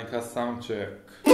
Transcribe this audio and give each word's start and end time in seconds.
eletrônica 0.00 0.22
Soundcheck. 0.22 1.29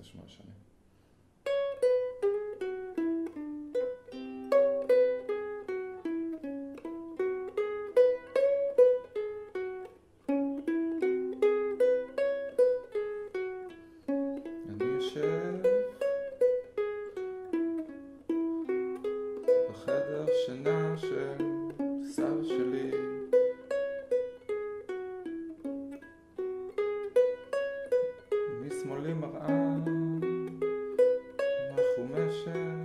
לפני 0.00 0.12
שמונה 0.12 0.28
שנים. 0.28 0.60
משמאלי 28.66 29.12
מראה 29.12 29.69
się 32.44 32.79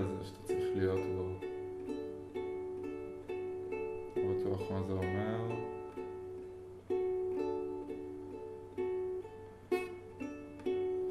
הזה 0.00 0.24
שאתה 0.24 0.42
צריך 0.42 0.64
להיות 0.76 1.00
בו. 1.16 1.46
לא 4.16 4.22
בטוח 4.34 4.70
מה 4.70 4.82
זה 4.82 4.92
אומר. 4.92 5.56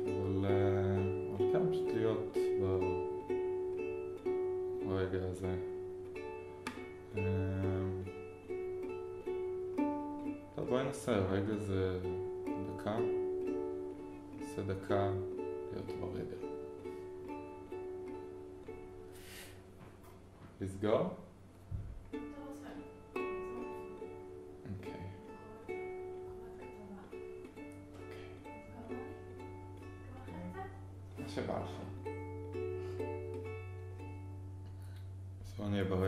אבל, 0.06 0.46
אה, 0.46 0.98
אבל 1.38 1.54
כן, 1.54 1.72
פשוט 1.72 1.88
להיות 1.94 2.38
ב... 2.62 2.90
הרגע 4.92 5.26
הזה. 5.26 5.56
אמ, 7.18 8.04
טוב, 10.56 10.70
בואי 10.70 10.84
נעשה 10.84 11.18
רגע 11.18 11.56
זה 11.56 12.00
דקה. 12.46 12.98
נעשה 14.40 14.62
דקה 14.62 15.12
להיות 15.72 15.92
ברגע. 16.02 16.49
is 20.62 20.76
go? 20.76 21.12
Okay. 22.14 22.22
okay. 31.18 31.36
Się 31.36 31.42
bawi. 31.42 31.70
So 35.58 35.70
nie 35.70 35.86
było 35.86 36.06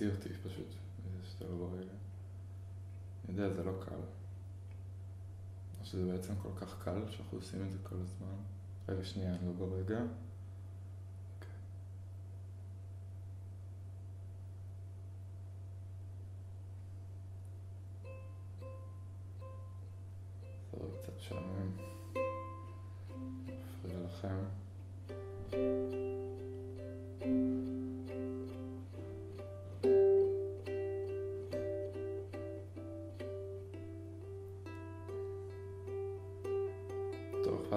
מוציא 0.00 0.16
אותי 0.16 0.28
פשוט, 0.48 0.66
מזה 1.06 1.26
שאתה 1.30 1.44
לא 1.44 1.56
ברגע. 1.56 1.92
אני 3.28 3.38
יודע, 3.38 3.54
זה 3.54 3.64
לא 3.64 3.72
קל. 3.84 3.94
או 5.80 5.84
שזה 5.84 6.12
בעצם 6.12 6.32
כל 6.42 6.48
כך 6.56 6.84
קל 6.84 7.02
שאנחנו 7.10 7.38
עושים 7.38 7.66
את 7.66 7.70
זה 7.72 7.78
כל 7.82 7.96
הזמן. 8.02 8.36
רגע, 8.88 9.04
שנייה, 9.04 9.34
אני 9.34 9.46
לא 9.46 9.52
ברגע. 9.52 10.00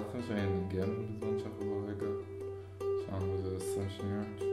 Laten 0.03 0.19
we 0.19 0.25
zijn 0.25 0.47
een 0.47 0.69
Gem, 0.69 1.19
dus 1.19 1.43
dan 1.43 1.51
gaan 1.59 1.85
lekker 1.85 2.07
samen 3.07 3.31
met 3.31 3.43
de 3.43 4.52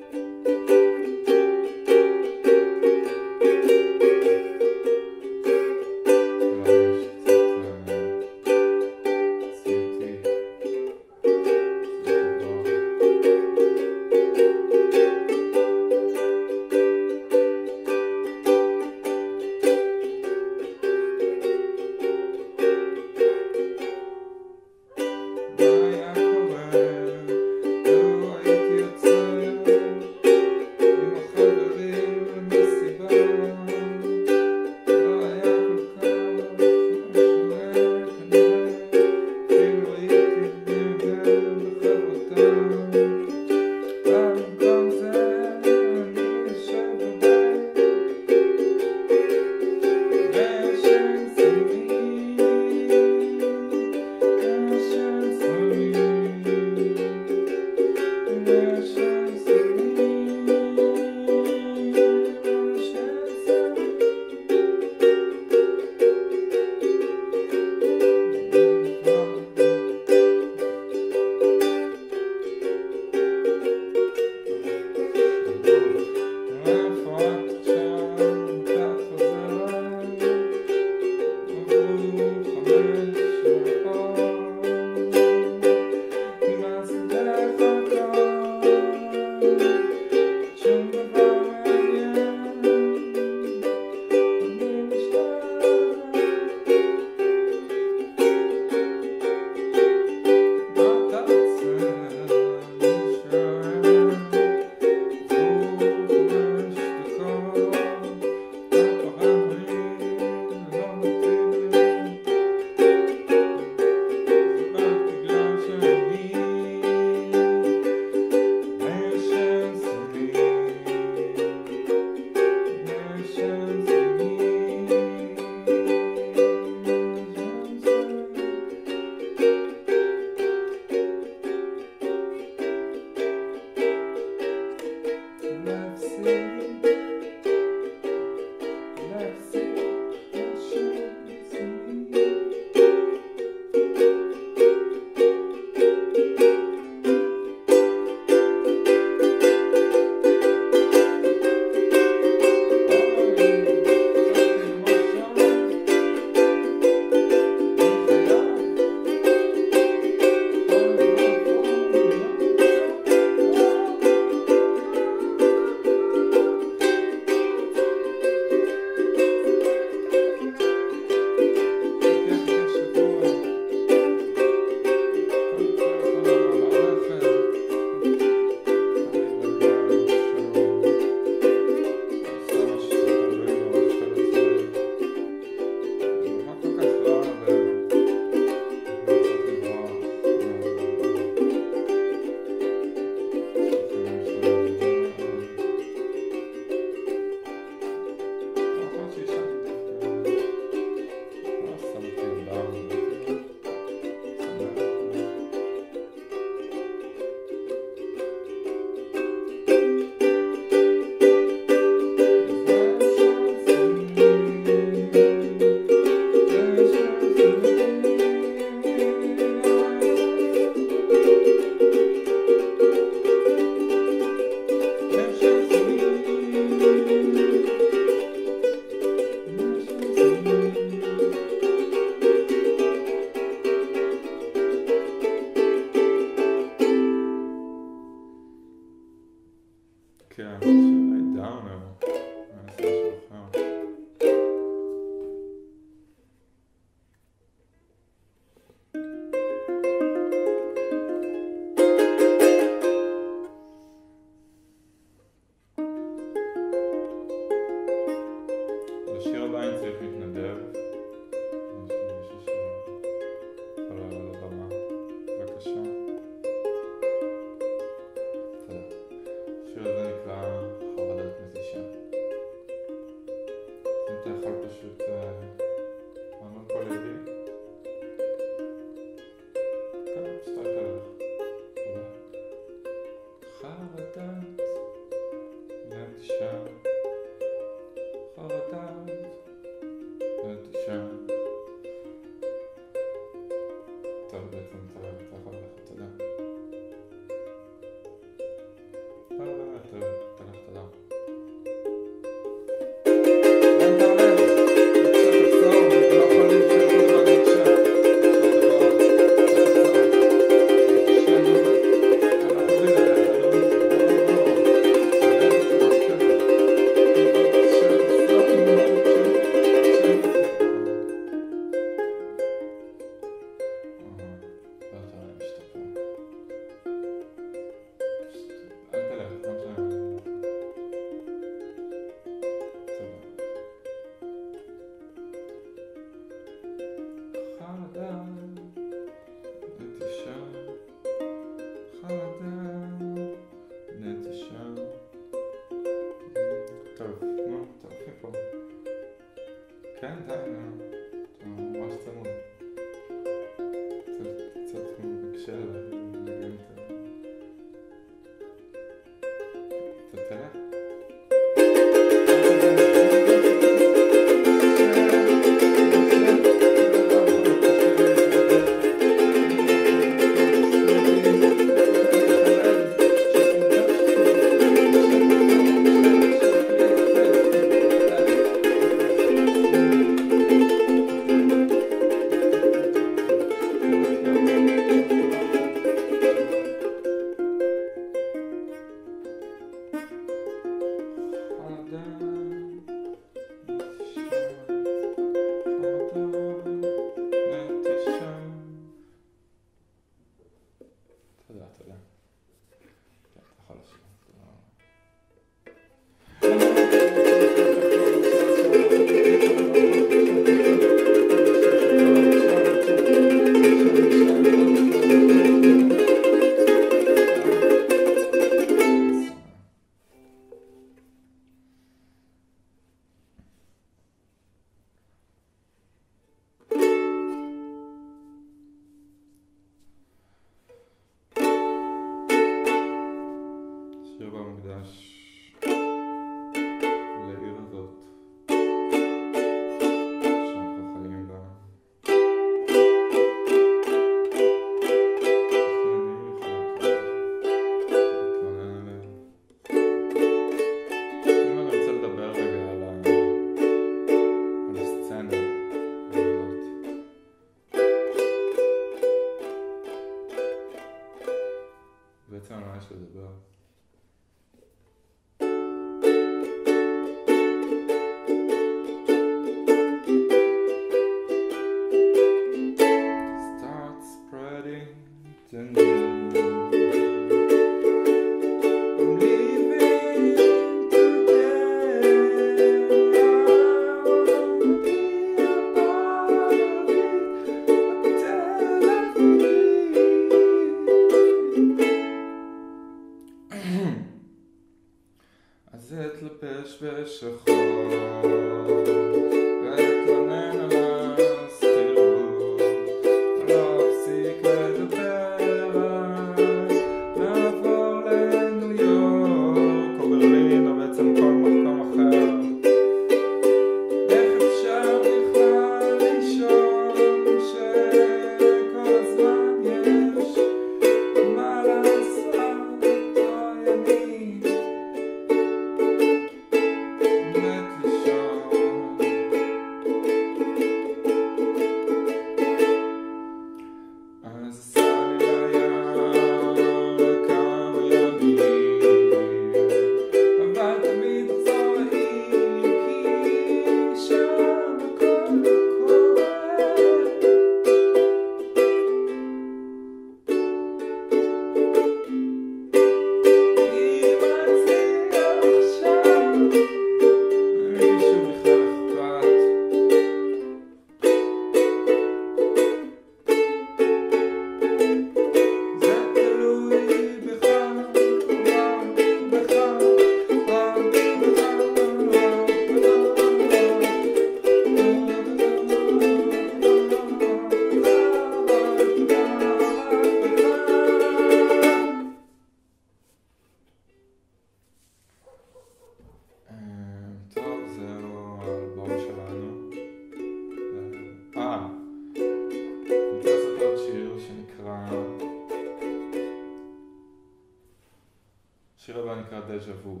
naar 599.48 599.58
déjà 599.58 599.74
vu. 599.82 600.00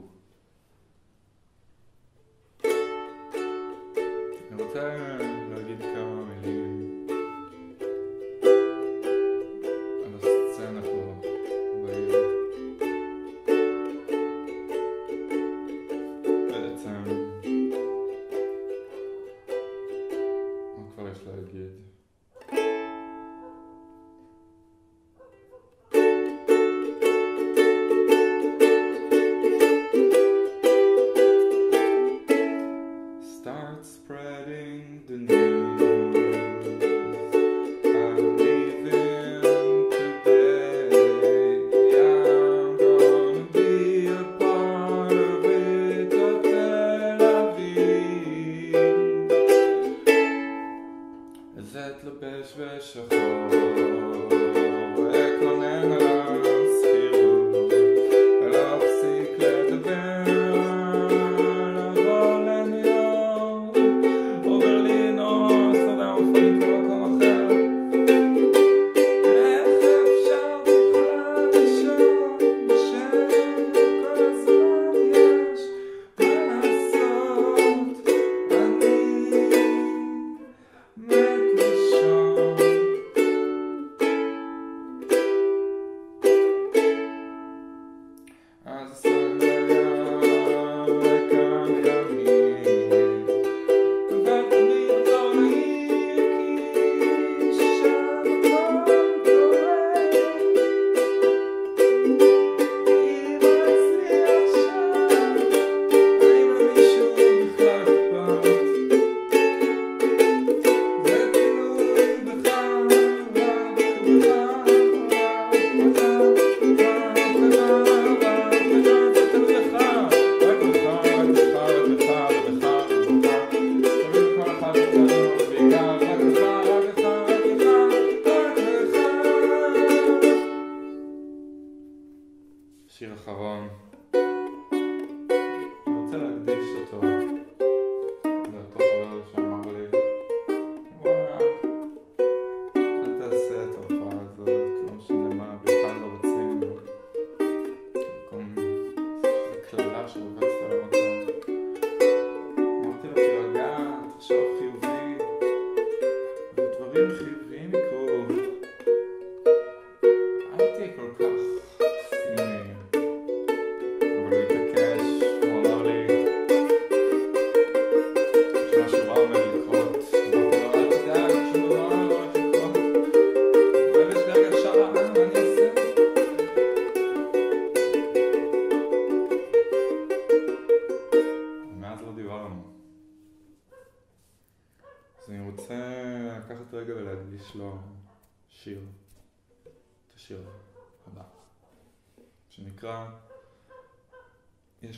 En 4.50 4.56
wat. 4.56 5.31
beautiful. 53.08 54.11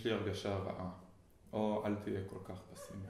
יש 0.05 0.09
לי 0.09 0.17
הרגשה 0.17 0.57
רעה, 0.57 0.91
או 1.53 1.83
אל 1.87 1.95
תהיה 1.95 2.21
כל 2.31 2.39
כך 2.45 2.63
פסימי. 2.73 3.07